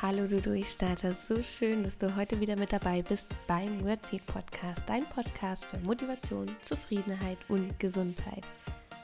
[0.00, 4.84] Hallo du Durchstarter, so schön, dass du heute wieder mit dabei bist beim Wordseed Podcast,
[4.86, 8.44] dein Podcast für Motivation, Zufriedenheit und Gesundheit.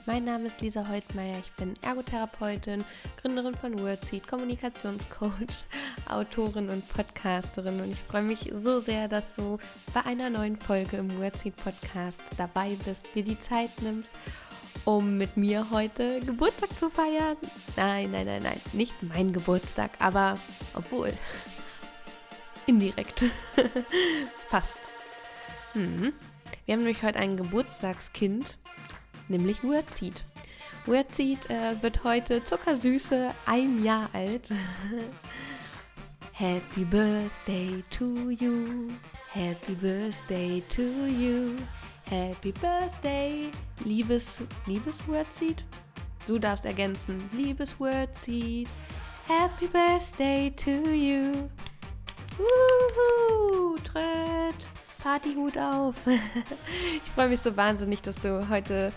[0.06, 2.84] Mein Name ist Lisa Heutmeier, ich bin Ergotherapeutin,
[3.20, 5.64] Gründerin von Wordseed, Kommunikationscoach,
[6.08, 7.80] Autorin und Podcasterin.
[7.80, 9.58] Und ich freue mich so sehr, dass du
[9.94, 14.12] bei einer neuen Folge im Wordseed Podcast dabei bist, dir die Zeit nimmst
[14.84, 17.36] um mit mir heute Geburtstag zu feiern.
[17.76, 20.38] Nein, nein, nein, nein, nicht mein Geburtstag, aber
[20.74, 21.12] obwohl.
[22.66, 23.24] Indirekt.
[24.48, 24.78] Fast.
[25.74, 26.12] Mhm.
[26.64, 28.56] Wir haben nämlich heute ein Geburtstagskind,
[29.28, 30.24] nämlich Wordseed.
[30.86, 34.50] Wordseed äh, wird heute zuckersüße ein Jahr alt.
[36.32, 38.88] Happy Birthday to you.
[39.32, 41.56] Happy Birthday to you.
[42.14, 43.50] Happy Birthday,
[43.84, 45.64] liebes, liebes Wordseed.
[46.28, 48.68] Du darfst ergänzen, liebes Wordseed.
[49.26, 51.50] Happy Birthday to you.
[52.38, 54.54] Wuhu, Trött,
[55.02, 55.96] Partyhut auf.
[56.06, 58.92] ich freue mich so wahnsinnig, dass du heute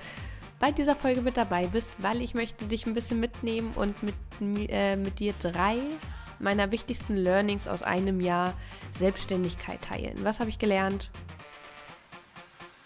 [0.60, 4.16] bei dieser Folge mit dabei bist, weil ich möchte dich ein bisschen mitnehmen und mit,
[4.70, 5.80] äh, mit dir drei
[6.38, 8.54] meiner wichtigsten Learnings aus einem Jahr
[9.00, 10.18] Selbstständigkeit teilen.
[10.24, 11.10] Was habe ich gelernt?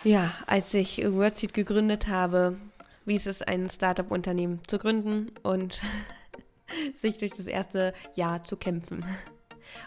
[0.03, 2.57] Ja, als ich Wordseed gegründet habe,
[3.05, 5.79] wie es ist, ein Startup-Unternehmen zu gründen und
[6.95, 9.05] sich durch das erste Jahr zu kämpfen.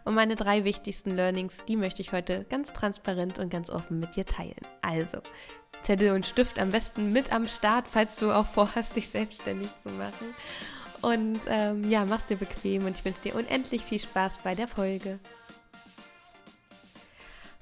[0.05, 4.15] Und meine drei wichtigsten Learnings, die möchte ich heute ganz transparent und ganz offen mit
[4.15, 4.55] dir teilen.
[4.83, 5.19] Also,
[5.83, 9.91] Zettel und Stift am besten mit am Start, falls du auch vorhast, dich selbstständig zu
[9.91, 10.35] machen.
[11.03, 14.69] Und ähm, ja, mach's dir bequem und ich wünsche dir unendlich viel Spaß bei der
[14.69, 15.19] Folge.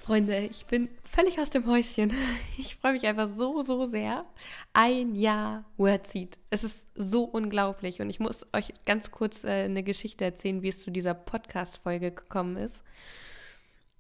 [0.03, 2.13] Freunde, ich bin völlig aus dem Häuschen.
[2.59, 4.25] Ich freue mich einfach so, so sehr.
[4.73, 6.39] Ein Jahr Wordseed.
[6.51, 10.71] Es ist so unglaublich und ich muss euch ganz kurz äh, eine Geschichte erzählen, wie
[10.71, 12.83] es zu dieser Podcast-Folge gekommen ist.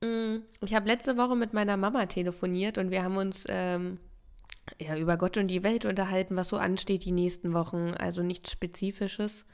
[0.00, 4.00] Mm, ich habe letzte Woche mit meiner Mama telefoniert und wir haben uns ähm,
[4.80, 7.94] ja, über Gott und die Welt unterhalten, was so ansteht die nächsten Wochen.
[7.96, 9.44] Also nichts Spezifisches.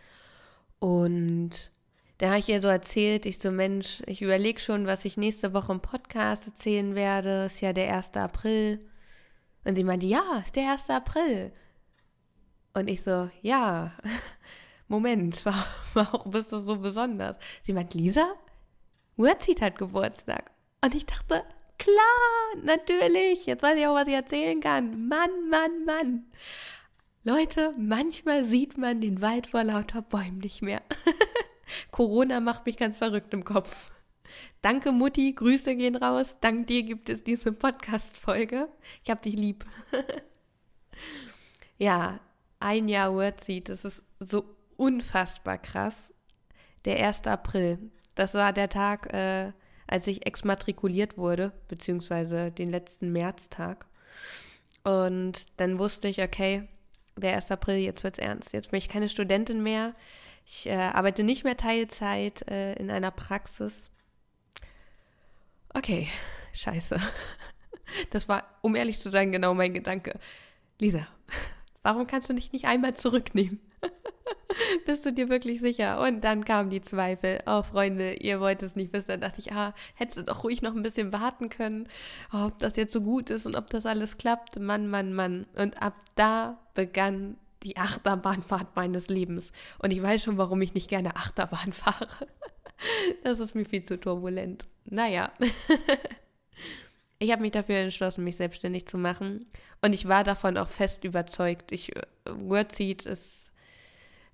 [0.78, 1.70] Und
[2.18, 5.54] da habe ich ihr so erzählt, ich so, Mensch, ich überlege schon, was ich nächste
[5.54, 7.46] Woche im Podcast erzählen werde.
[7.46, 8.16] Ist ja der 1.
[8.16, 8.80] April.
[9.64, 10.90] Und sie meinte, ja, ist der 1.
[10.90, 11.52] April.
[12.74, 13.92] Und ich so, ja,
[14.88, 15.44] Moment,
[15.94, 17.38] warum bist du so besonders?
[17.62, 18.34] Sie meint, Lisa,
[19.16, 20.50] Wordseed hat Geburtstag.
[20.84, 21.44] Und ich dachte,
[21.78, 25.06] klar, natürlich, jetzt weiß ich auch, was ich erzählen kann.
[25.06, 26.24] Mann, Mann, Mann.
[27.22, 30.82] Leute, manchmal sieht man den Wald vor lauter Bäumen nicht mehr.
[31.90, 33.90] Corona macht mich ganz verrückt im Kopf.
[34.60, 35.32] Danke, Mutti.
[35.32, 36.36] Grüße gehen raus.
[36.40, 38.68] Dank dir gibt es diese Podcast-Folge.
[39.02, 39.64] Ich hab dich lieb.
[41.78, 42.20] ja,
[42.60, 43.68] ein Jahr Wordseed.
[43.68, 44.44] Das ist so
[44.76, 46.12] unfassbar krass.
[46.84, 47.26] Der 1.
[47.26, 47.78] April.
[48.14, 49.52] Das war der Tag, äh,
[49.86, 53.86] als ich exmatrikuliert wurde, beziehungsweise den letzten Märztag.
[54.84, 56.68] Und dann wusste ich, okay,
[57.16, 57.50] der 1.
[57.50, 58.52] April, jetzt wird's ernst.
[58.52, 59.94] Jetzt bin ich keine Studentin mehr.
[60.50, 63.90] Ich äh, arbeite nicht mehr Teilzeit äh, in einer Praxis.
[65.74, 66.08] Okay,
[66.52, 67.00] scheiße.
[68.10, 70.20] Das war, um ehrlich zu sein, genau mein Gedanke.
[70.78, 71.06] Lisa,
[71.82, 73.60] warum kannst du dich nicht einmal zurücknehmen?
[74.84, 75.98] Bist du dir wirklich sicher?
[76.02, 77.42] Und dann kamen die Zweifel.
[77.46, 79.08] Oh, Freunde, ihr wollt es nicht wissen.
[79.08, 81.88] Dann dachte ich, ah, hättest du doch ruhig noch ein bisschen warten können,
[82.30, 84.58] ob das jetzt so gut ist und ob das alles klappt.
[84.58, 85.46] Mann, Mann, Mann.
[85.56, 89.52] Und ab da begann die Achterbahnfahrt meines Lebens.
[89.78, 92.08] Und ich weiß schon, warum ich nicht gerne Achterbahn fahre.
[93.24, 94.64] Das ist mir viel zu turbulent.
[94.84, 95.32] Naja.
[97.20, 99.46] Ich habe mich dafür entschlossen, mich selbstständig zu machen.
[99.82, 101.72] Und ich war davon auch fest überzeugt.
[101.72, 103.50] Ich, äh, Wordseed ist.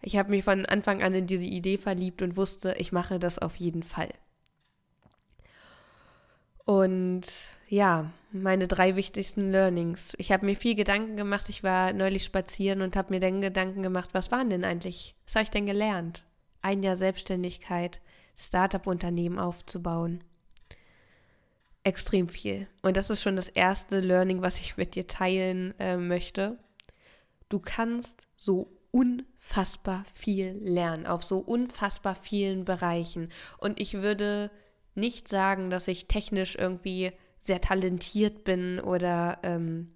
[0.02, 3.38] Ich habe mich von Anfang an in diese Idee verliebt und wusste, ich mache das
[3.38, 4.10] auf jeden Fall.
[6.64, 7.22] Und
[7.68, 10.12] ja, meine drei wichtigsten Learnings.
[10.16, 11.48] Ich habe mir viel Gedanken gemacht.
[11.48, 15.14] Ich war neulich spazieren und habe mir dann Gedanken gemacht, was waren denn eigentlich?
[15.24, 16.24] Was habe ich denn gelernt?
[16.62, 18.00] Ein Jahr Selbstständigkeit,
[18.36, 20.24] Startup-Unternehmen aufzubauen.
[21.84, 22.66] Extrem viel.
[22.80, 26.58] Und das ist schon das erste Learning, was ich mit dir teilen äh, möchte.
[27.50, 33.30] Du kannst so unfassbar viel lernen, auf so unfassbar vielen Bereichen.
[33.58, 34.50] Und ich würde
[34.94, 39.92] nicht sagen, dass ich technisch irgendwie sehr talentiert bin oder ähm,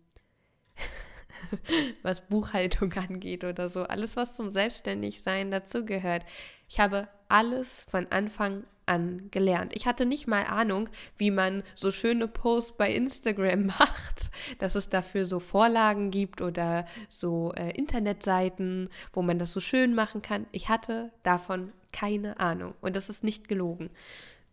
[2.03, 3.85] was Buchhaltung angeht oder so.
[3.85, 6.25] Alles, was zum Selbstständigsein dazugehört.
[6.69, 9.77] Ich habe alles von Anfang an gelernt.
[9.77, 14.89] Ich hatte nicht mal Ahnung, wie man so schöne Posts bei Instagram macht, dass es
[14.89, 20.47] dafür so Vorlagen gibt oder so äh, Internetseiten, wo man das so schön machen kann.
[20.53, 23.91] Ich hatte davon keine Ahnung und das ist nicht gelogen.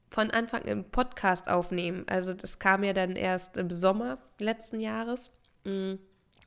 [0.10, 5.32] Von Anfang im Podcast aufnehmen, also das kam ja dann erst im Sommer letzten Jahres.
[5.64, 6.00] Mhm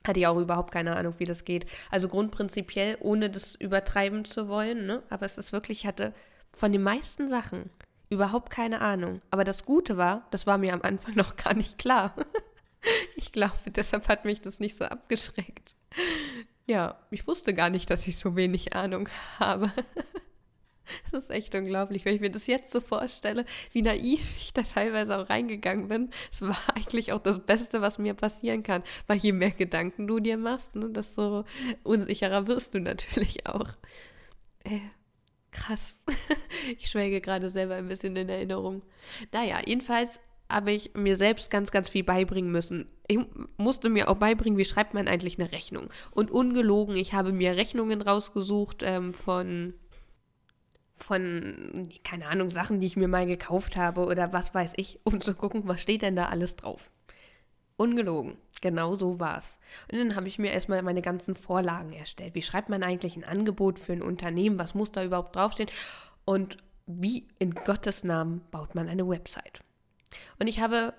[0.07, 1.67] hatte ich auch überhaupt keine Ahnung, wie das geht.
[1.91, 5.03] Also grundprinzipiell, ohne das übertreiben zu wollen, ne?
[5.11, 6.15] Aber es ist wirklich, ich hatte
[6.57, 7.71] von den meisten Sachen
[8.11, 9.21] überhaupt keine Ahnung.
[9.31, 12.15] Aber das Gute war, das war mir am Anfang noch gar nicht klar.
[13.17, 15.75] ich glaube, deshalb hat mich das nicht so abgeschreckt.
[16.67, 19.09] Ja, ich wusste gar nicht, dass ich so wenig Ahnung
[19.39, 19.73] habe.
[21.11, 24.63] Das ist echt unglaublich, wenn ich mir das jetzt so vorstelle, wie naiv ich da
[24.63, 26.11] teilweise auch reingegangen bin.
[26.31, 28.83] Es war eigentlich auch das Beste, was mir passieren kann.
[29.07, 31.45] Weil je mehr Gedanken du dir machst, ne, desto
[31.83, 33.69] unsicherer wirst du natürlich auch.
[34.65, 34.81] Äh,
[35.51, 36.01] krass.
[36.79, 38.83] ich schwelge gerade selber ein bisschen in Erinnerung.
[39.33, 40.21] Naja, jedenfalls
[40.51, 42.89] habe ich mir selbst ganz, ganz viel beibringen müssen.
[43.07, 43.19] Ich
[43.59, 45.89] musste mir auch beibringen, wie schreibt man eigentlich eine Rechnung.
[46.11, 49.75] Und ungelogen, ich habe mir Rechnungen rausgesucht ähm, von
[50.99, 55.21] von, keine Ahnung, Sachen, die ich mir mal gekauft habe oder was weiß ich, um
[55.21, 56.91] zu gucken, was steht denn da alles drauf.
[57.77, 58.37] Ungelogen.
[58.61, 59.59] Genau so war es.
[59.91, 62.35] Und dann habe ich mir erstmal meine ganzen Vorlagen erstellt.
[62.35, 64.59] Wie schreibt man eigentlich ein Angebot für ein Unternehmen?
[64.59, 65.71] Was muss da überhaupt draufstehen?
[66.25, 66.57] Und
[66.87, 69.61] wie in Gottes Namen baut man eine Website?
[70.41, 70.95] Und ich habe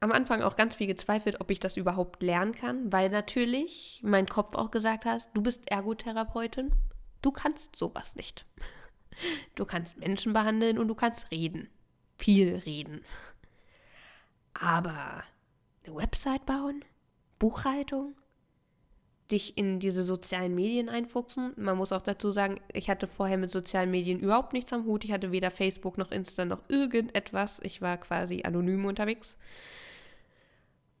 [0.00, 4.26] am Anfang auch ganz viel gezweifelt, ob ich das überhaupt lernen kann, weil natürlich mein
[4.26, 6.72] Kopf auch gesagt hat, du bist Ergotherapeutin,
[7.24, 8.44] Du kannst sowas nicht.
[9.54, 11.70] Du kannst Menschen behandeln und du kannst reden.
[12.18, 13.00] Viel reden.
[14.52, 15.24] Aber
[15.86, 16.84] eine Website bauen?
[17.38, 18.14] Buchhaltung?
[19.30, 21.54] Dich in diese sozialen Medien einfuchsen?
[21.56, 25.02] Man muss auch dazu sagen, ich hatte vorher mit sozialen Medien überhaupt nichts am Hut.
[25.06, 27.58] Ich hatte weder Facebook noch Insta noch irgendetwas.
[27.62, 29.38] Ich war quasi anonym unterwegs.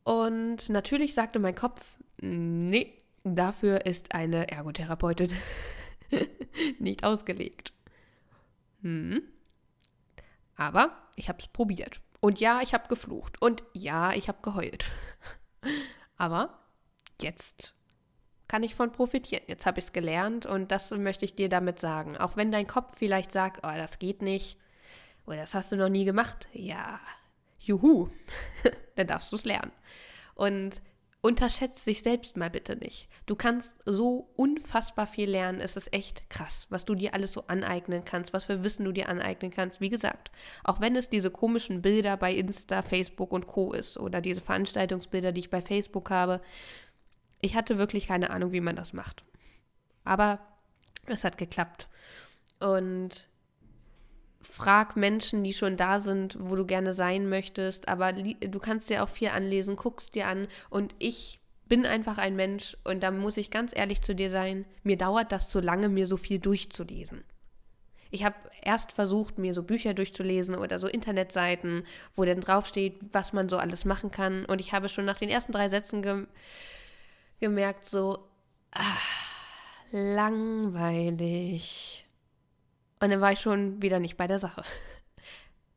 [0.04, 2.94] Und natürlich sagte mein Kopf, nee,
[3.24, 5.30] dafür ist eine Ergotherapeutin
[6.78, 7.72] nicht ausgelegt.
[8.82, 9.22] Hm.
[10.56, 12.00] Aber ich habe es probiert.
[12.20, 13.40] Und ja, ich habe geflucht.
[13.42, 14.86] Und ja, ich habe geheult.
[16.16, 16.58] Aber
[17.20, 17.74] jetzt
[18.48, 19.44] kann ich von profitieren.
[19.46, 22.16] Jetzt habe ich es gelernt und das möchte ich dir damit sagen.
[22.16, 24.58] Auch wenn dein Kopf vielleicht sagt, oh, das geht nicht
[25.26, 26.48] oder das hast du noch nie gemacht.
[26.52, 27.00] Ja,
[27.58, 28.08] juhu,
[28.96, 29.72] dann darfst du es lernen.
[30.34, 30.80] Und
[31.24, 33.08] Unterschätzt dich selbst mal bitte nicht.
[33.24, 35.58] Du kannst so unfassbar viel lernen.
[35.58, 38.92] Es ist echt krass, was du dir alles so aneignen kannst, was für Wissen du
[38.92, 39.80] dir aneignen kannst.
[39.80, 40.30] Wie gesagt,
[40.64, 43.72] auch wenn es diese komischen Bilder bei Insta, Facebook und Co.
[43.72, 46.42] ist oder diese Veranstaltungsbilder, die ich bei Facebook habe.
[47.40, 49.24] Ich hatte wirklich keine Ahnung, wie man das macht.
[50.04, 50.40] Aber
[51.06, 51.88] es hat geklappt.
[52.60, 53.30] Und
[54.44, 59.02] frag Menschen, die schon da sind, wo du gerne sein möchtest, aber du kannst dir
[59.02, 63.36] auch viel anlesen, guckst dir an und ich bin einfach ein Mensch und da muss
[63.36, 67.24] ich ganz ehrlich zu dir sein, mir dauert das zu lange, mir so viel durchzulesen.
[68.10, 73.32] Ich habe erst versucht, mir so Bücher durchzulesen oder so Internetseiten, wo dann draufsteht, was
[73.32, 74.44] man so alles machen kann.
[74.44, 76.28] Und ich habe schon nach den ersten drei Sätzen ge
[77.40, 78.20] gemerkt, so
[78.70, 79.34] ach,
[79.90, 80.74] langweilig.
[83.04, 84.62] Und dann war ich schon wieder nicht bei der Sache.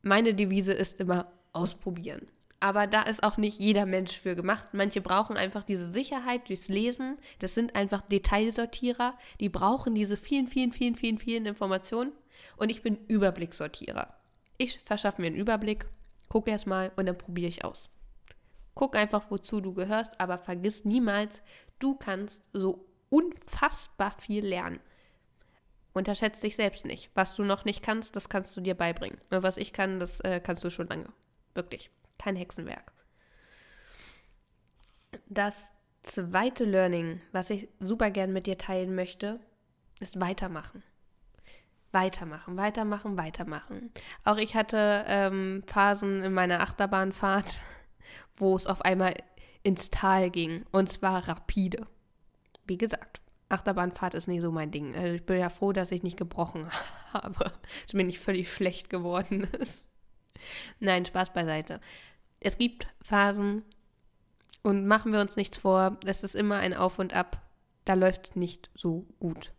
[0.00, 2.26] Meine Devise ist immer ausprobieren.
[2.58, 4.68] Aber da ist auch nicht jeder Mensch für gemacht.
[4.72, 7.18] Manche brauchen einfach diese Sicherheit durchs Lesen.
[7.38, 9.12] Das sind einfach Detailsortierer.
[9.40, 12.12] Die brauchen diese vielen, vielen, vielen, vielen, vielen Informationen.
[12.56, 14.14] Und ich bin Überblicksortierer.
[14.56, 15.84] Ich verschaffe mir einen Überblick,
[16.30, 17.90] gucke erstmal und dann probiere ich aus.
[18.74, 21.42] Guck einfach, wozu du gehörst, aber vergiss niemals,
[21.78, 24.80] du kannst so unfassbar viel lernen.
[25.98, 27.10] Unterschätzt dich selbst nicht.
[27.14, 29.20] Was du noch nicht kannst, das kannst du dir beibringen.
[29.30, 31.12] Und was ich kann, das äh, kannst du schon lange.
[31.54, 31.90] Wirklich.
[32.18, 32.92] Kein Hexenwerk.
[35.26, 35.56] Das
[36.04, 39.40] zweite Learning, was ich super gern mit dir teilen möchte,
[39.98, 40.84] ist weitermachen.
[41.90, 43.90] Weitermachen, weitermachen, weitermachen.
[44.22, 47.56] Auch ich hatte ähm, Phasen in meiner Achterbahnfahrt,
[48.36, 49.14] wo es auf einmal
[49.64, 50.64] ins Tal ging.
[50.70, 51.88] Und zwar rapide.
[52.66, 54.94] Wie gesagt, Achterbahnfahrt ist nicht so mein Ding.
[54.94, 56.68] Also ich bin ja froh, dass ich nicht gebrochen
[57.12, 57.52] habe,
[57.84, 59.88] dass mir nicht völlig schlecht geworden ist.
[60.80, 61.80] Nein, Spaß beiseite.
[62.40, 63.64] Es gibt Phasen
[64.62, 67.42] und machen wir uns nichts vor, es ist immer ein Auf und Ab.
[67.84, 69.52] Da läuft es nicht so gut.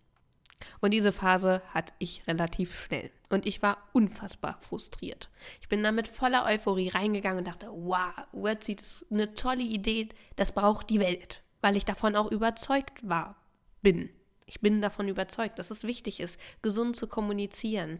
[0.81, 3.11] Und diese Phase hatte ich relativ schnell.
[3.29, 5.29] Und ich war unfassbar frustriert.
[5.61, 10.51] Ich bin damit voller Euphorie reingegangen und dachte, wow, Wordsheet ist eine tolle Idee, das
[10.51, 11.41] braucht die Welt.
[11.61, 13.38] Weil ich davon auch überzeugt war
[13.81, 14.09] bin.
[14.45, 17.99] Ich bin davon überzeugt, dass es wichtig ist, gesund zu kommunizieren.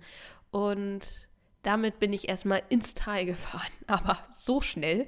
[0.51, 1.01] Und
[1.62, 5.07] damit bin ich erstmal ins Tal gefahren, aber so schnell.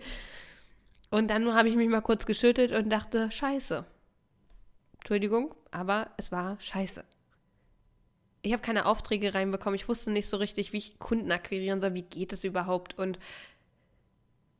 [1.09, 3.85] Und dann habe ich mich mal kurz geschüttelt und dachte, scheiße.
[4.99, 7.03] Entschuldigung, aber es war scheiße.
[8.43, 9.75] Ich habe keine Aufträge reinbekommen.
[9.75, 11.93] Ich wusste nicht so richtig, wie ich Kunden akquirieren soll.
[11.95, 12.97] Wie geht es überhaupt?
[12.97, 13.19] Und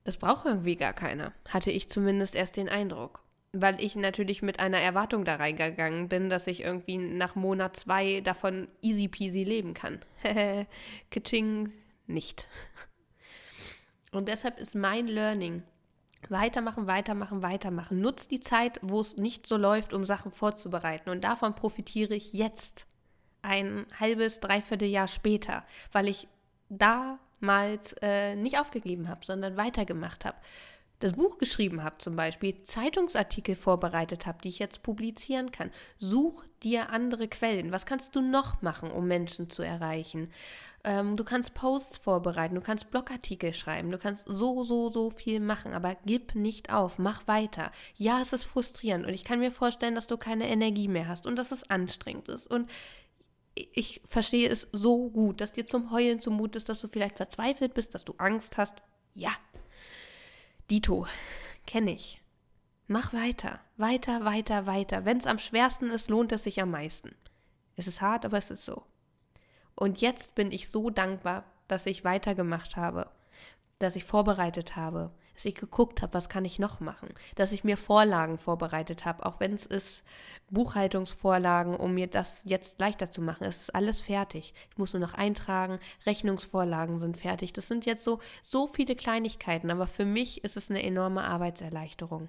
[0.04, 1.34] das braucht irgendwie gar keiner.
[1.48, 6.30] Hatte ich zumindest erst den Eindruck weil ich natürlich mit einer Erwartung da reingegangen bin,
[6.30, 10.00] dass ich irgendwie nach Monat zwei davon easy peasy leben kann.
[11.12, 11.72] Kitching
[12.08, 12.48] nicht.
[14.14, 15.64] Und deshalb ist mein Learning,
[16.30, 18.00] weitermachen, weitermachen, weitermachen.
[18.00, 21.10] Nutz die Zeit, wo es nicht so läuft, um Sachen vorzubereiten.
[21.10, 22.88] Und davon profitiere ich jetzt,
[23.44, 26.28] ein halbes, dreiviertel Jahr später, weil ich
[26.70, 30.38] damals äh, nicht aufgegeben habe, sondern weitergemacht habe
[31.02, 35.72] das Buch geschrieben habe zum Beispiel, Zeitungsartikel vorbereitet habe, die ich jetzt publizieren kann.
[35.98, 37.72] Such dir andere Quellen.
[37.72, 40.32] Was kannst du noch machen, um Menschen zu erreichen?
[40.84, 45.40] Ähm, du kannst Posts vorbereiten, du kannst Blogartikel schreiben, du kannst so, so, so viel
[45.40, 47.72] machen, aber gib nicht auf, mach weiter.
[47.96, 51.26] Ja, es ist frustrierend und ich kann mir vorstellen, dass du keine Energie mehr hast
[51.26, 52.70] und dass es anstrengend ist und
[53.56, 57.74] ich verstehe es so gut, dass dir zum Heulen zumut ist, dass du vielleicht verzweifelt
[57.74, 58.76] bist, dass du Angst hast.
[59.14, 59.32] Ja,
[60.72, 61.06] Dito,
[61.68, 62.22] kenne ich.
[62.88, 65.04] Mach weiter, weiter, weiter, weiter.
[65.04, 67.14] Wenn es am schwersten ist, lohnt es sich am meisten.
[67.76, 68.86] Es ist hart, aber es ist so.
[69.76, 73.12] Und jetzt bin ich so dankbar, dass ich weitergemacht habe,
[73.80, 77.64] dass ich vorbereitet habe, dass ich geguckt habe, was kann ich noch machen, dass ich
[77.64, 80.04] mir Vorlagen vorbereitet habe, auch wenn es ist
[80.50, 83.46] Buchhaltungsvorlagen, um mir das jetzt leichter zu machen.
[83.46, 84.54] Es ist alles fertig.
[84.70, 87.54] Ich muss nur noch eintragen, Rechnungsvorlagen sind fertig.
[87.54, 92.28] Das sind jetzt so so viele Kleinigkeiten, aber für mich ist es eine enorme Arbeitserleichterung.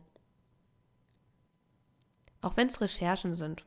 [2.40, 3.64] Auch wenn es Recherchen sind.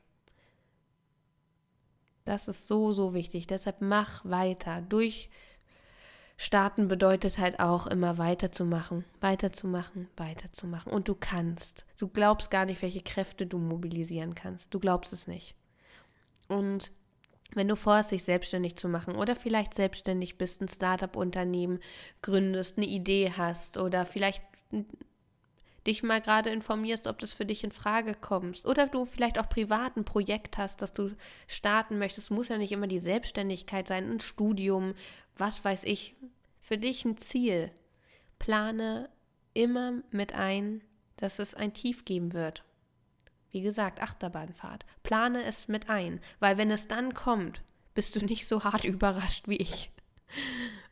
[2.26, 3.46] Das ist so, so wichtig.
[3.46, 4.82] Deshalb mach weiter.
[4.82, 5.30] Durch,
[6.38, 10.92] Starten bedeutet halt auch immer weiterzumachen, weiterzumachen, weiterzumachen.
[10.92, 11.86] Und du kannst.
[11.96, 14.74] Du glaubst gar nicht, welche Kräfte du mobilisieren kannst.
[14.74, 15.54] Du glaubst es nicht.
[16.48, 16.92] Und
[17.54, 21.80] wenn du vorhast, dich selbstständig zu machen oder vielleicht selbstständig bist, ein Startup-Unternehmen
[22.20, 24.42] gründest, eine Idee hast oder vielleicht
[25.86, 29.48] dich mal gerade informierst, ob das für dich in Frage kommt oder du vielleicht auch
[29.48, 31.12] privat ein Projekt hast, das du
[31.46, 34.94] starten möchtest, muss ja nicht immer die Selbstständigkeit sein, ein Studium,
[35.36, 36.16] was weiß ich,
[36.60, 37.70] für dich ein Ziel.
[38.38, 39.08] Plane
[39.54, 40.82] immer mit ein,
[41.16, 42.64] dass es ein Tief geben wird.
[43.50, 44.84] Wie gesagt, Achterbahnfahrt.
[45.02, 47.62] Plane es mit ein, weil wenn es dann kommt,
[47.94, 49.90] bist du nicht so hart überrascht wie ich.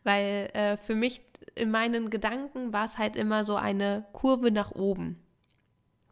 [0.02, 1.20] Weil äh, für mich
[1.54, 5.20] in meinen Gedanken war es halt immer so eine Kurve nach oben.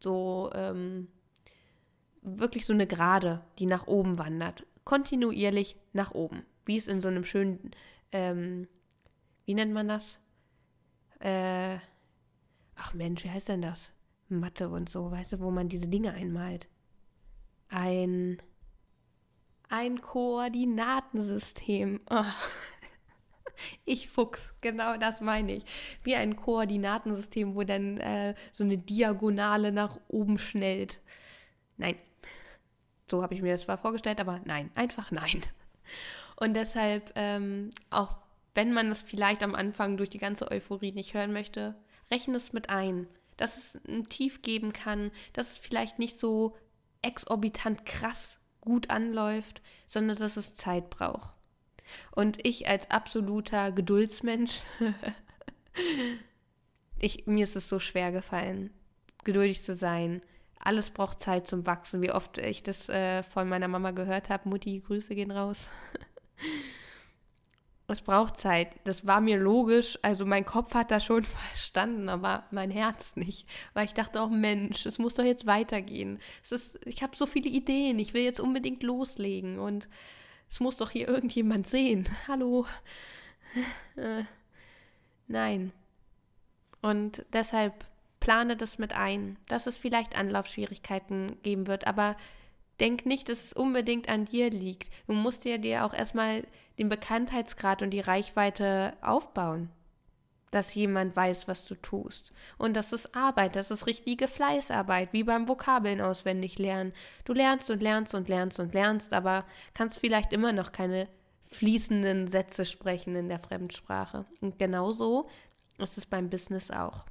[0.01, 1.09] So ähm,
[2.23, 4.67] wirklich so eine Gerade, die nach oben wandert.
[4.85, 6.45] Kontinuierlich nach oben.
[6.65, 7.73] Wie es in so einem schönen,
[8.12, 8.69] ähm,
[9.45, 10.19] wie nennt man das?
[11.21, 11.78] Äh,
[12.76, 13.90] ach Mensch, wie heißt denn das?
[14.28, 16.69] Mathe und so, weißt du, wo man diese Dinge einmalt.
[17.69, 18.40] Ein,
[19.69, 22.00] ein Koordinatensystem.
[22.11, 22.25] Oh.
[23.85, 25.64] Ich Fuchs, genau das meine ich.
[26.02, 31.00] Wie ein Koordinatensystem, wo dann äh, so eine Diagonale nach oben schnellt.
[31.76, 31.95] Nein.
[33.09, 35.42] So habe ich mir das zwar vorgestellt, aber nein, einfach nein.
[36.37, 38.19] Und deshalb, ähm, auch
[38.55, 41.75] wenn man es vielleicht am Anfang durch die ganze Euphorie nicht hören möchte,
[42.11, 46.57] rechne es mit ein, dass es ein Tief geben kann, dass es vielleicht nicht so
[47.01, 51.35] exorbitant krass gut anläuft, sondern dass es Zeit braucht.
[52.12, 54.62] Und ich als absoluter Geduldsmensch,
[56.99, 58.71] ich, mir ist es so schwer gefallen,
[59.25, 60.23] geduldig zu sein.
[60.59, 62.03] Alles braucht Zeit zum Wachsen.
[62.03, 64.49] Wie oft ich das äh, von meiner Mama gehört habe.
[64.49, 65.67] Mutti, Grüße gehen raus.
[67.92, 68.75] es braucht Zeit.
[68.84, 69.99] Das war mir logisch.
[70.02, 73.46] Also mein Kopf hat das schon verstanden, aber mein Herz nicht.
[73.75, 76.18] Weil ich dachte auch, Mensch, es muss doch jetzt weitergehen.
[76.42, 77.99] Es ist, ich habe so viele Ideen.
[77.99, 79.58] Ich will jetzt unbedingt loslegen.
[79.58, 79.88] Und
[80.49, 82.08] es muss doch hier irgendjemand sehen.
[82.28, 82.66] Hallo.
[83.96, 84.25] Äh,
[85.28, 85.72] nein.
[86.80, 87.84] Und deshalb
[88.18, 92.16] plane das mit ein, dass es vielleicht Anlaufschwierigkeiten geben wird, aber
[92.83, 94.93] denk nicht, dass es unbedingt an dir liegt.
[95.07, 96.47] Du musst dir dir auch erstmal
[96.79, 99.71] den Bekanntheitsgrad und die Reichweite aufbauen
[100.53, 102.31] dass jemand weiß, was du tust.
[102.59, 106.93] Und das ist Arbeit, das ist richtige Fleißarbeit, wie beim Vokabeln auswendig lernen.
[107.25, 111.09] Du lernst und lernst und lernst und lernst, aber kannst vielleicht immer noch keine
[111.51, 114.27] fließenden Sätze sprechen in der Fremdsprache.
[114.43, 115.29] Und genauso
[115.79, 117.07] ist es beim Business auch.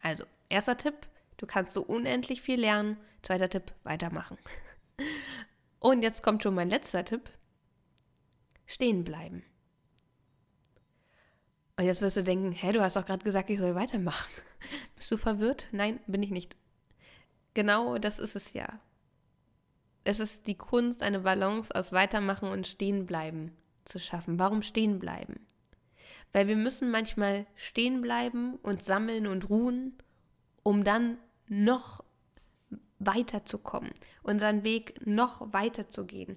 [0.00, 0.94] Also, erster Tipp,
[1.36, 2.96] du kannst so unendlich viel lernen.
[3.22, 4.38] Zweiter Tipp, weitermachen.
[5.78, 7.30] Und jetzt kommt schon mein letzter Tipp.
[8.66, 9.42] Stehen bleiben.
[11.76, 14.30] Und jetzt wirst du denken, hä, du hast doch gerade gesagt, ich soll weitermachen.
[14.96, 15.66] Bist du verwirrt?
[15.72, 16.56] Nein, bin ich nicht.
[17.54, 18.80] Genau das ist es ja.
[20.04, 23.52] Es ist die Kunst, eine Balance aus Weitermachen und Stehenbleiben
[23.84, 24.38] zu schaffen.
[24.38, 25.46] Warum stehen bleiben?
[26.32, 29.98] Weil wir müssen manchmal stehen bleiben und sammeln und ruhen,
[30.62, 32.04] um dann noch
[33.00, 33.90] weiterzukommen,
[34.22, 36.36] unseren Weg noch weiter zu gehen,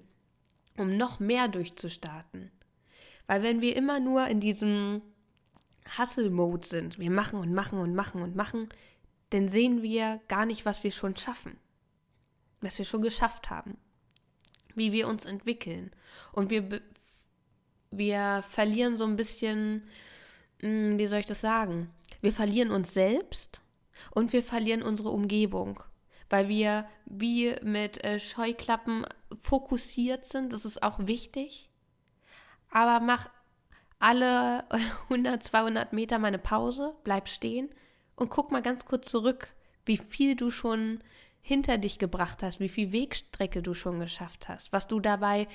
[0.76, 2.50] um noch mehr durchzustarten.
[3.26, 5.02] Weil wenn wir immer nur in diesem
[5.98, 8.68] Hustle-Mode sind, wir machen und machen und machen und machen,
[9.30, 11.58] dann sehen wir gar nicht, was wir schon schaffen,
[12.60, 13.76] was wir schon geschafft haben,
[14.74, 15.90] wie wir uns entwickeln.
[16.32, 16.80] Und wir,
[17.90, 19.88] wir verlieren so ein bisschen,
[20.60, 21.90] hm, wie soll ich das sagen?
[22.20, 23.60] Wir verlieren uns selbst
[24.12, 25.82] und wir verlieren unsere Umgebung,
[26.30, 29.06] weil wir wie mit äh, Scheuklappen
[29.40, 30.52] fokussiert sind.
[30.52, 31.70] Das ist auch wichtig.
[32.70, 33.28] Aber mach
[33.98, 34.64] alle
[35.04, 37.70] 100, 200 Meter mal eine Pause, bleib stehen
[38.16, 39.48] und guck mal ganz kurz zurück,
[39.84, 41.02] wie viel du schon
[41.40, 45.46] hinter dich gebracht hast, wie viel Wegstrecke du schon geschafft hast, was du dabei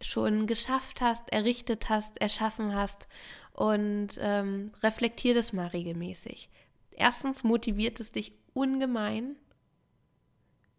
[0.00, 3.08] schon geschafft hast, errichtet hast, erschaffen hast
[3.52, 6.50] und ähm, reflektier das mal regelmäßig.
[6.90, 9.36] Erstens motiviert es dich ungemein,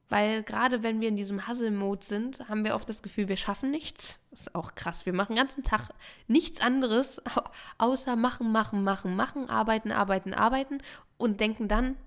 [0.10, 3.72] weil gerade wenn wir in diesem Hustle-Mode sind, haben wir oft das Gefühl, wir schaffen
[3.72, 4.20] nichts.
[4.32, 5.06] Das ist auch krass.
[5.06, 5.90] Wir machen den ganzen Tag
[6.28, 7.22] nichts anderes,
[7.78, 10.82] außer machen, machen, machen, machen, arbeiten, arbeiten, arbeiten
[11.18, 11.98] und denken dann,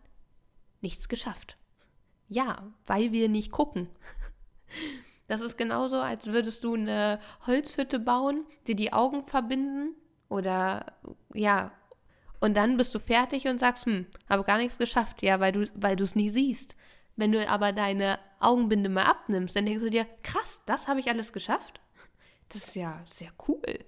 [0.80, 1.56] nichts geschafft.
[2.28, 3.88] Ja, weil wir nicht gucken.
[5.26, 9.94] Das ist genauso, als würdest du eine Holzhütte bauen, dir die Augen verbinden
[10.28, 10.86] oder
[11.32, 11.70] ja,
[12.40, 15.22] und dann bist du fertig und sagst, hm, habe gar nichts geschafft.
[15.22, 16.74] Ja, weil du, weil es nie siehst.
[17.16, 21.08] Wenn du aber deine Augenbinde mal abnimmst, dann denkst du dir, krass, das habe ich
[21.08, 21.80] alles geschafft.
[22.48, 23.84] Das ist ja sehr cool.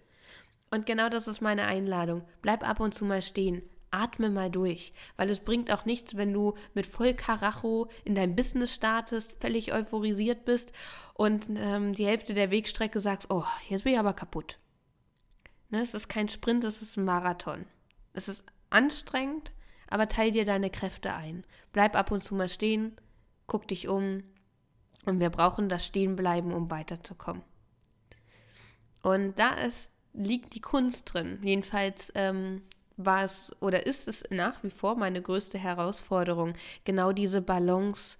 [0.70, 2.24] Und genau das ist meine Einladung.
[2.40, 3.62] Bleib ab und zu mal stehen.
[3.92, 8.34] Atme mal durch, weil es bringt auch nichts, wenn du mit voll Karacho in dein
[8.34, 10.72] Business startest, völlig euphorisiert bist
[11.12, 14.58] und ähm, die Hälfte der Wegstrecke sagst, oh, jetzt bin ich aber kaputt.
[15.68, 17.66] Ne, es ist kein Sprint, es ist ein Marathon.
[18.14, 19.52] Es ist anstrengend,
[19.88, 21.44] aber teil dir deine Kräfte ein.
[21.72, 22.96] Bleib ab und zu mal stehen,
[23.52, 24.22] guck dich um
[25.04, 27.42] und wir brauchen das Stehenbleiben, um weiterzukommen.
[29.02, 31.38] Und da ist, liegt die Kunst drin.
[31.42, 32.62] Jedenfalls ähm,
[32.96, 38.16] war es oder ist es nach wie vor meine größte Herausforderung, genau diese Balance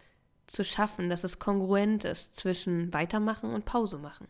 [0.49, 4.29] zu schaffen, dass es kongruent ist zwischen Weitermachen und Pause machen.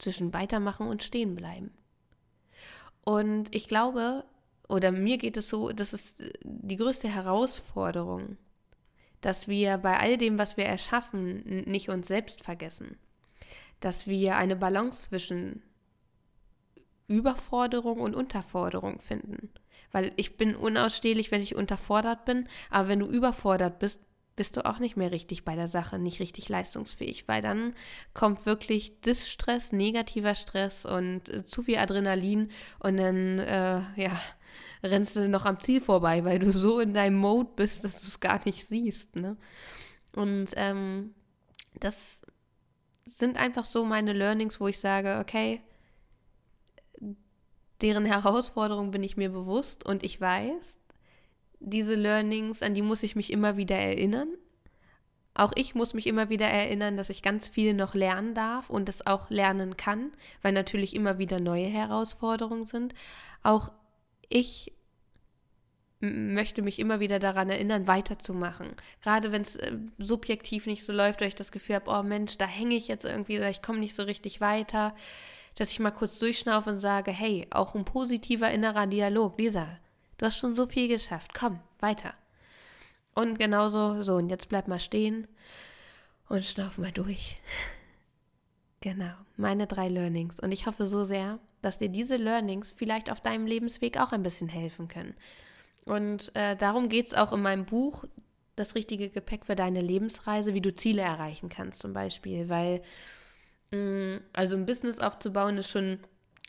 [0.00, 1.70] Zwischen Weitermachen und Stehenbleiben.
[3.04, 4.24] Und ich glaube,
[4.68, 8.36] oder mir geht es so, das ist die größte Herausforderung,
[9.24, 12.98] dass wir bei all dem, was wir erschaffen, nicht uns selbst vergessen.
[13.80, 15.62] Dass wir eine Balance zwischen
[17.08, 19.48] Überforderung und Unterforderung finden.
[19.92, 24.00] Weil ich bin unausstehlich, wenn ich unterfordert bin, aber wenn du überfordert bist,
[24.36, 27.74] bist du auch nicht mehr richtig bei der Sache, nicht richtig leistungsfähig, weil dann
[28.12, 34.20] kommt wirklich Distress, negativer Stress und äh, zu viel Adrenalin und dann, äh, ja,
[34.84, 38.06] rennst du noch am Ziel vorbei, weil du so in deinem Mode bist, dass du
[38.06, 39.36] es gar nicht siehst, ne?
[40.14, 41.14] Und ähm,
[41.80, 42.22] das
[43.06, 45.62] sind einfach so meine Learnings, wo ich sage, okay,
[47.80, 50.78] deren Herausforderung bin ich mir bewusst und ich weiß,
[51.60, 54.28] diese Learnings, an die muss ich mich immer wieder erinnern.
[55.34, 58.88] Auch ich muss mich immer wieder erinnern, dass ich ganz viel noch lernen darf und
[58.88, 62.94] es auch lernen kann, weil natürlich immer wieder neue Herausforderungen sind.
[63.42, 63.72] Auch
[64.34, 64.72] ich
[66.00, 68.72] möchte mich immer wieder daran erinnern, weiterzumachen.
[69.00, 72.36] Gerade wenn es äh, subjektiv nicht so läuft, oder ich das Gefühl habe, oh Mensch,
[72.36, 74.94] da hänge ich jetzt irgendwie oder ich komme nicht so richtig weiter,
[75.54, 79.78] dass ich mal kurz durchschnaufe und sage, hey, auch ein positiver innerer Dialog, Lisa,
[80.18, 81.32] Du hast schon so viel geschafft.
[81.34, 82.14] Komm, weiter.
[83.14, 85.28] Und genauso, so, und jetzt bleib mal stehen
[86.28, 87.36] und schnauf mal durch.
[88.80, 90.38] Genau, meine drei Learnings.
[90.38, 94.22] Und ich hoffe so sehr, dass dir diese Learnings vielleicht auf deinem Lebensweg auch ein
[94.22, 95.14] bisschen helfen können.
[95.84, 98.04] Und äh, darum geht es auch in meinem Buch,
[98.56, 102.48] das richtige Gepäck für deine Lebensreise, wie du Ziele erreichen kannst zum Beispiel.
[102.48, 102.82] Weil,
[103.70, 106.00] mh, mm, also ein Business aufzubauen ist schon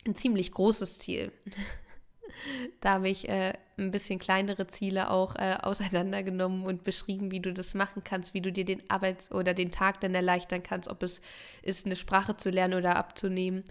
[0.06, 1.32] ein ziemlich großes Ziel.
[2.80, 7.52] da habe ich äh, ein bisschen kleinere Ziele auch äh, auseinandergenommen und beschrieben, wie du
[7.52, 11.02] das machen kannst, wie du dir den Arbeits- oder den Tag dann erleichtern kannst, ob
[11.02, 11.20] es
[11.62, 13.64] ist, eine Sprache zu lernen oder abzunehmen,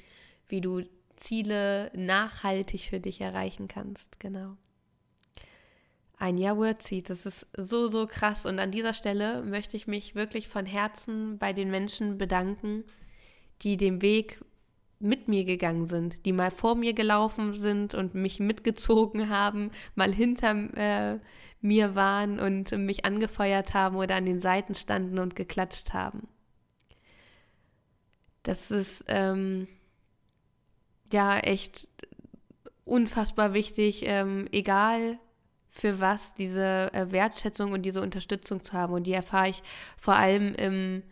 [0.47, 0.83] wie du
[1.17, 4.57] Ziele nachhaltig für dich erreichen kannst, genau.
[6.17, 7.09] ein Jahr Wordseed.
[7.09, 8.45] Das ist so, so krass.
[8.45, 12.83] Und an dieser Stelle möchte ich mich wirklich von Herzen bei den Menschen bedanken,
[13.61, 14.39] die den Weg
[14.99, 20.13] mit mir gegangen sind, die mal vor mir gelaufen sind und mich mitgezogen haben, mal
[20.13, 21.19] hinter äh,
[21.61, 26.27] mir waren und mich angefeuert haben oder an den Seiten standen und geklatscht haben.
[28.43, 29.67] Das ist ähm,
[31.15, 31.87] ja echt
[32.83, 35.17] unfassbar wichtig, ähm, egal
[35.69, 38.93] für was, diese äh, Wertschätzung und diese Unterstützung zu haben.
[38.93, 39.63] Und die erfahre ich
[39.97, 41.03] vor allem im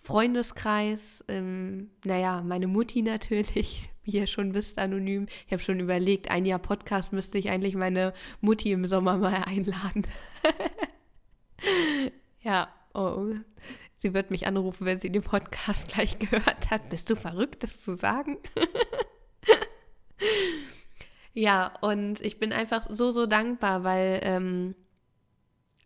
[0.00, 5.26] Freundeskreis, im, naja, meine Mutti natürlich, wie ihr schon wisst, anonym.
[5.46, 9.42] Ich habe schon überlegt, ein Jahr Podcast müsste ich eigentlich meine Mutti im Sommer mal
[9.46, 10.06] einladen.
[12.42, 13.26] ja, oh,
[13.96, 16.88] sie wird mich anrufen, wenn sie den Podcast gleich gehört hat.
[16.90, 18.38] Bist du verrückt, das zu sagen?
[21.34, 24.74] Ja, und ich bin einfach so, so dankbar, weil ähm,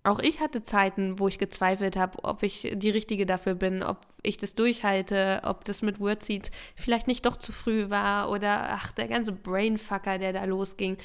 [0.05, 3.99] auch ich hatte Zeiten, wo ich gezweifelt habe, ob ich die Richtige dafür bin, ob
[4.23, 8.93] ich das durchhalte, ob das mit Wordseed vielleicht nicht doch zu früh war oder ach,
[8.93, 10.97] der ganze Brainfucker, der da losging.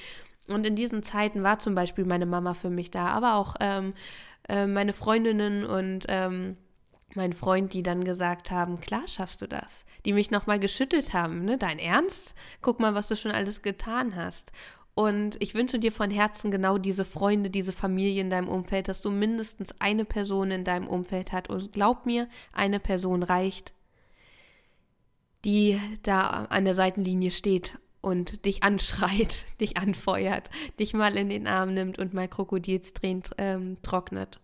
[0.48, 3.94] Und in diesen Zeiten war zum Beispiel meine Mama für mich da, aber auch ähm,
[4.50, 6.58] äh, meine Freundinnen und ähm,
[7.16, 9.86] mein Freund, die dann gesagt haben, klar schaffst du das.
[10.06, 11.58] Die mich nochmal geschüttelt haben, ne?
[11.58, 12.36] Dein Ernst?
[12.62, 14.52] Guck mal, was du schon alles getan hast.
[14.94, 19.00] Und ich wünsche dir von Herzen genau diese Freunde, diese Familie in deinem Umfeld, dass
[19.00, 21.50] du mindestens eine Person in deinem Umfeld hast.
[21.50, 23.74] Und glaub mir, eine Person reicht,
[25.46, 31.46] die da an der Seitenlinie steht und dich anschreit, dich anfeuert, dich mal in den
[31.46, 34.40] Arm nimmt und mal Krokodilstränen ähm, trocknet.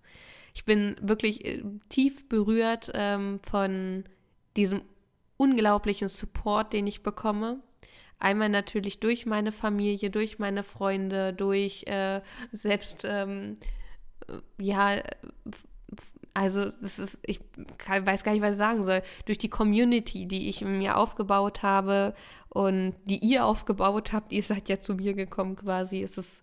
[0.53, 4.03] Ich bin wirklich äh, tief berührt ähm, von
[4.55, 4.81] diesem
[5.37, 7.59] unglaublichen Support, den ich bekomme.
[8.19, 13.57] Einmal natürlich durch meine Familie, durch meine Freunde, durch äh, selbst, ähm,
[14.27, 15.01] äh, ja,
[16.33, 17.39] also das ist, ich
[17.77, 21.63] kann, weiß gar nicht, was ich sagen soll, durch die Community, die ich mir aufgebaut
[21.63, 22.15] habe
[22.49, 26.42] und die ihr aufgebaut habt, ihr seid ja zu mir gekommen quasi, es ist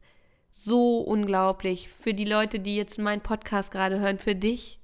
[0.51, 1.89] so unglaublich.
[1.89, 4.79] Für die Leute, die jetzt meinen Podcast gerade hören, für dich.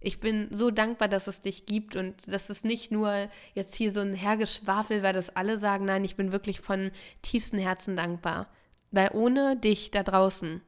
[0.00, 3.90] Ich bin so dankbar, dass es dich gibt und dass es nicht nur jetzt hier
[3.90, 5.86] so ein Hergeschwafel, weil das alle sagen.
[5.86, 8.48] Nein, ich bin wirklich von tiefstem Herzen dankbar.
[8.90, 10.62] Weil ohne dich da draußen,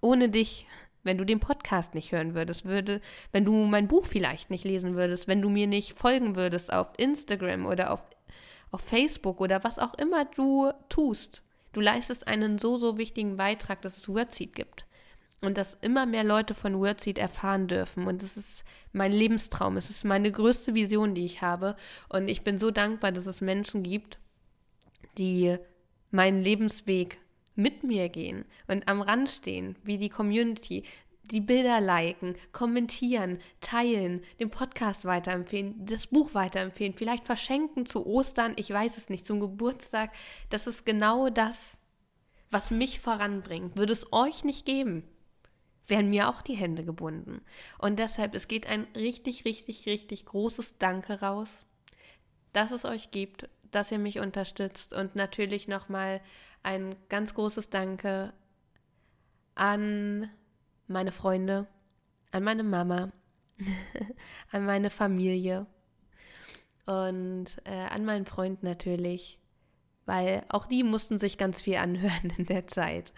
[0.00, 0.66] ohne dich,
[1.02, 3.00] wenn du den Podcast nicht hören würdest, würde,
[3.32, 6.92] wenn du mein Buch vielleicht nicht lesen würdest, wenn du mir nicht folgen würdest auf
[6.96, 8.04] Instagram oder auf,
[8.70, 11.42] auf Facebook oder was auch immer du tust,
[11.76, 14.86] Du leistest einen so, so wichtigen Beitrag, dass es Wordseed gibt.
[15.42, 18.06] Und dass immer mehr Leute von Wordseed erfahren dürfen.
[18.06, 19.76] Und das ist mein Lebenstraum.
[19.76, 21.76] Es ist meine größte Vision, die ich habe.
[22.08, 24.18] Und ich bin so dankbar, dass es Menschen gibt,
[25.18, 25.58] die
[26.10, 27.18] meinen Lebensweg
[27.56, 30.82] mit mir gehen und am Rand stehen, wie die Community,
[31.30, 38.54] die Bilder liken, kommentieren, teilen, den Podcast weiterempfehlen, das Buch weiterempfehlen, vielleicht verschenken zu Ostern,
[38.56, 40.12] ich weiß es nicht, zum Geburtstag.
[40.50, 41.78] Das ist genau das,
[42.50, 43.76] was mich voranbringt.
[43.76, 45.04] Würde es euch nicht geben,
[45.86, 47.42] wären mir auch die Hände gebunden.
[47.78, 51.48] Und deshalb, es geht ein richtig, richtig, richtig großes Danke raus,
[52.52, 56.20] dass es euch gibt, dass ihr mich unterstützt und natürlich nochmal
[56.62, 58.32] ein ganz großes Danke
[59.54, 60.30] an
[60.88, 61.66] meine Freunde,
[62.32, 63.10] an meine Mama,
[64.52, 65.66] an meine Familie
[66.86, 69.38] und äh, an meinen Freund natürlich,
[70.04, 73.12] weil auch die mussten sich ganz viel anhören in der Zeit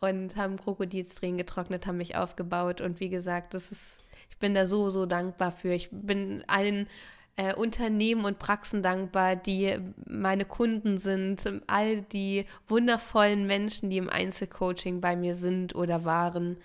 [0.00, 3.98] und haben Krokodilstränen getrocknet, haben mich aufgebaut und wie gesagt, das ist,
[4.30, 5.72] ich bin da so, so dankbar für.
[5.72, 6.88] Ich bin allen
[7.36, 14.10] äh, Unternehmen und Praxen dankbar, die meine Kunden sind, all die wundervollen Menschen, die im
[14.10, 16.58] Einzelcoaching bei mir sind oder waren.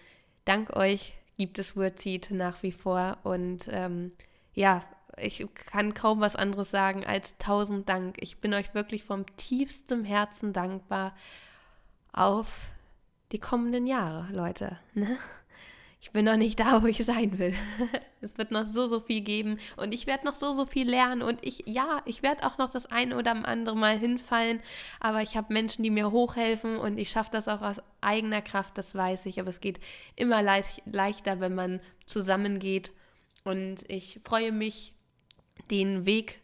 [0.48, 4.14] Dank euch gibt es Wordseed nach wie vor und ähm,
[4.54, 4.82] ja,
[5.18, 8.16] ich kann kaum was anderes sagen als tausend Dank.
[8.22, 11.14] Ich bin euch wirklich vom tiefstem Herzen dankbar
[12.14, 12.70] auf
[13.34, 14.80] die kommenden Jahre, Leute.
[14.94, 15.18] Ne?
[16.08, 17.54] Ich bin noch nicht da, wo ich sein will.
[18.22, 21.22] es wird noch so, so viel geben und ich werde noch so, so viel lernen
[21.22, 24.62] und ich, ja, ich werde auch noch das eine oder andere Mal hinfallen,
[25.02, 28.78] aber ich habe Menschen, die mir hochhelfen und ich schaffe das auch aus eigener Kraft,
[28.78, 29.82] das weiß ich, aber es geht
[30.16, 32.94] immer leicht, leichter, wenn man zusammengeht
[33.44, 34.94] und ich freue mich,
[35.70, 36.40] den Weg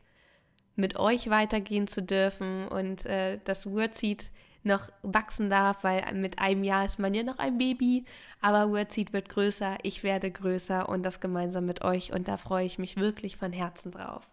[0.76, 4.30] mit euch weitergehen zu dürfen und äh, das Wordseed
[4.66, 8.06] noch wachsen darf, weil mit einem Jahr ist man ja noch ein Baby.
[8.42, 12.14] Aber Wordseed wird größer, ich werde größer und das gemeinsam mit euch.
[12.14, 14.30] Und da freue ich mich wirklich von Herzen drauf.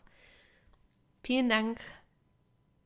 [1.22, 1.78] Vielen Dank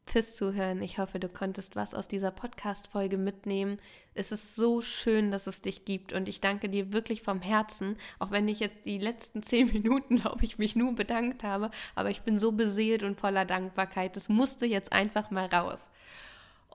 [0.07, 0.83] fürs Zuhören.
[0.83, 3.79] Ich hoffe, du konntest was aus dieser Podcast-Folge mitnehmen.
[4.15, 7.97] Es ist so schön, dass es dich gibt und ich danke dir wirklich vom Herzen,
[8.19, 12.11] auch wenn ich jetzt die letzten zehn Minuten, glaube ich, mich nur bedankt habe, aber
[12.11, 14.17] ich bin so beseelt und voller Dankbarkeit.
[14.17, 15.91] Es musste jetzt einfach mal raus.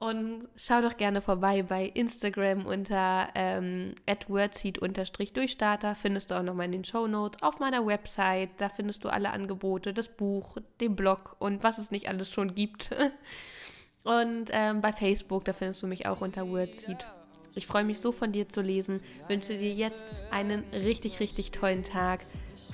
[0.00, 3.94] Und schau doch gerne vorbei bei Instagram unter ähm,
[5.34, 7.42] durchstarter Findest du auch nochmal in den Show Notes.
[7.42, 11.90] Auf meiner Website, da findest du alle Angebote, das Buch, den Blog und was es
[11.90, 12.90] nicht alles schon gibt.
[14.02, 17.04] Und ähm, bei Facebook, da findest du mich auch unter Wordseed.
[17.54, 19.02] Ich freue mich so von dir zu lesen.
[19.28, 22.24] Wünsche dir jetzt einen richtig, richtig tollen Tag.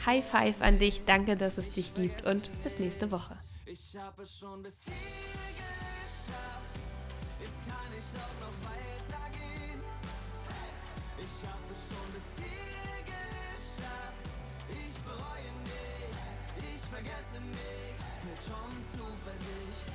[0.07, 1.03] High Five an dich.
[1.05, 3.35] Danke, dass es dich gibt und bis nächste Woche.
[3.65, 5.76] Ich habe schon bis hier
[8.17, 9.81] auch noch weitergehen.
[11.19, 14.29] Ich hab es schon bis hier geschafft.
[14.69, 18.09] Ich bereue nichts, ich vergesse nichts.
[18.23, 19.93] Für Tom Zuversicht.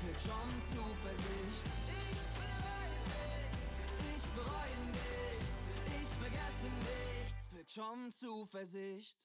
[0.00, 1.66] Für Tom Zuversicht.
[4.14, 5.60] Ich bereue nichts,
[6.00, 7.40] ich vergesse nichts.
[7.50, 9.18] Für Tom Zuversicht.